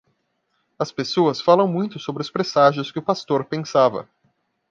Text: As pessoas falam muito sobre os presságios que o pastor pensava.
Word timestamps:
As 0.79 0.91
pessoas 0.91 1.39
falam 1.39 1.67
muito 1.67 1.99
sobre 1.99 2.23
os 2.23 2.31
presságios 2.31 2.91
que 2.91 2.97
o 2.97 3.03
pastor 3.03 3.45
pensava. 3.45 4.09